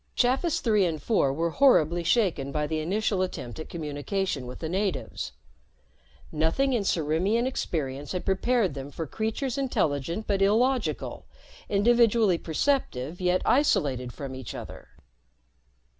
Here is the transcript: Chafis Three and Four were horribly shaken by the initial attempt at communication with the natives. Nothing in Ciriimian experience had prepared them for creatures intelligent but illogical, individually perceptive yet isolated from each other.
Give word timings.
Chafis 0.15 0.61
Three 0.61 0.83
and 0.83 0.99
Four 0.99 1.31
were 1.31 1.51
horribly 1.51 2.03
shaken 2.03 2.51
by 2.51 2.65
the 2.65 2.79
initial 2.79 3.21
attempt 3.21 3.59
at 3.59 3.69
communication 3.69 4.47
with 4.47 4.57
the 4.57 4.67
natives. 4.67 5.33
Nothing 6.31 6.73
in 6.73 6.81
Ciriimian 6.81 7.45
experience 7.45 8.11
had 8.11 8.25
prepared 8.25 8.73
them 8.73 8.89
for 8.89 9.05
creatures 9.05 9.59
intelligent 9.59 10.25
but 10.25 10.41
illogical, 10.41 11.27
individually 11.69 12.39
perceptive 12.39 13.21
yet 13.21 13.43
isolated 13.45 14.11
from 14.11 14.33
each 14.33 14.55
other. 14.55 14.87